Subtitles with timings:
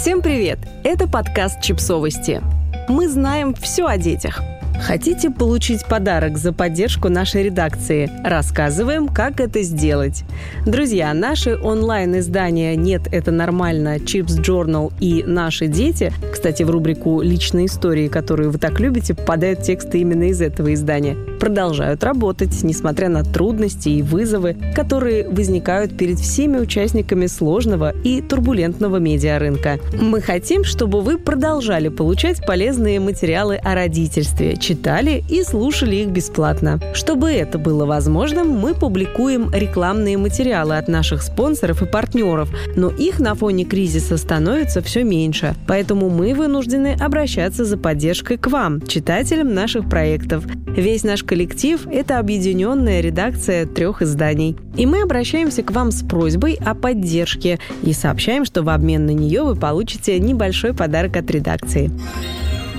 [0.00, 0.58] Всем привет!
[0.82, 2.40] Это подкаст «Чипсовости».
[2.88, 4.40] Мы знаем все о детях–
[4.80, 8.10] Хотите получить подарок за поддержку нашей редакции?
[8.24, 10.24] Рассказываем, как это сделать.
[10.64, 17.66] Друзья, наши онлайн-издания «Нет, это нормально», «Чипс Journal» и «Наши дети», кстати, в рубрику «Личные
[17.66, 23.24] истории», которую вы так любите, попадают тексты именно из этого издания, продолжают работать, несмотря на
[23.24, 29.80] трудности и вызовы, которые возникают перед всеми участниками сложного и турбулентного медиарынка.
[30.00, 36.80] Мы хотим, чтобы вы продолжали получать полезные материалы о родительстве, читали и слушали их бесплатно.
[36.94, 43.20] Чтобы это было возможным, мы публикуем рекламные материалы от наших спонсоров и партнеров, но их
[43.20, 45.54] на фоне кризиса становится все меньше.
[45.66, 50.44] Поэтому вынуждены обращаться за поддержкой к вам, читателям наших проектов.
[50.66, 54.56] Весь наш коллектив– это объединенная редакция трех изданий.
[54.76, 59.10] И мы обращаемся к вам с просьбой о поддержке и сообщаем, что в обмен на
[59.10, 61.90] нее вы получите небольшой подарок от редакции.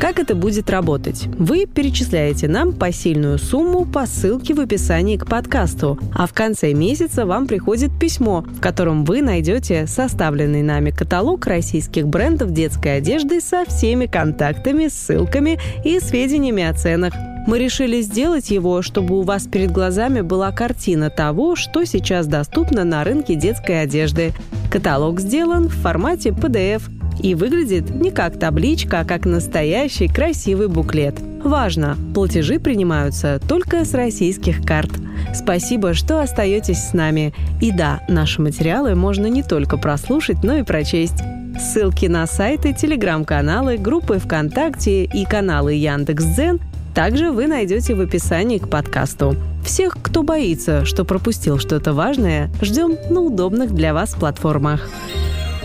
[0.00, 1.26] Как это будет работать?
[1.38, 7.26] Вы перечисляете нам посильную сумму по ссылке в описании к подкасту, а в конце месяца
[7.26, 13.66] вам приходит письмо, в котором вы найдете составленный нами каталог российских брендов детской одежды со
[13.66, 17.12] всеми контактами, ссылками и сведениями о ценах.
[17.46, 22.84] Мы решили сделать его, чтобы у вас перед глазами была картина того, что сейчас доступно
[22.84, 24.32] на рынке детской одежды.
[24.70, 26.84] Каталог сделан в формате PDF–
[27.22, 31.14] и выглядит не как табличка, а как настоящий красивый буклет.
[31.42, 34.90] Важно, платежи принимаются только с российских карт.
[35.34, 37.32] Спасибо, что остаетесь с нами.
[37.60, 41.22] И да, наши материалы можно не только прослушать, но и прочесть.
[41.58, 46.60] Ссылки на сайты, телеграм-каналы, группы ВКонтакте и каналы Яндекс.Дзен
[46.94, 49.36] также вы найдете в описании к подкасту.
[49.64, 54.88] Всех, кто боится, что пропустил что-то важное, ждем на удобных для вас платформах.